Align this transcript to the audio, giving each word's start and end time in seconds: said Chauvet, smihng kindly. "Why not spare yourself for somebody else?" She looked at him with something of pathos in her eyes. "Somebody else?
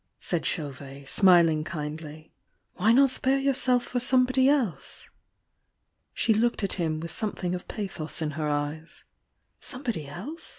said 0.19 0.47
Chauvet, 0.47 1.05
smihng 1.05 1.63
kindly. 1.63 2.33
"Why 2.73 2.91
not 2.91 3.11
spare 3.11 3.37
yourself 3.37 3.83
for 3.83 3.99
somebody 3.99 4.49
else?" 4.49 5.07
She 6.15 6.33
looked 6.33 6.63
at 6.63 6.73
him 6.73 6.99
with 6.99 7.11
something 7.11 7.53
of 7.53 7.67
pathos 7.67 8.19
in 8.19 8.31
her 8.31 8.49
eyes. 8.49 9.03
"Somebody 9.59 10.07
else? 10.07 10.49